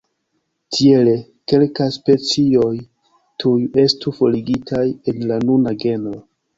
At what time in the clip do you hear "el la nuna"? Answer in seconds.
5.15-5.81